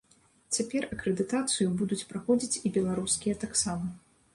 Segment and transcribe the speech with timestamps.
[0.55, 3.99] Цяпер акрэдытацыю будуць праходзіць і беларускія таксама.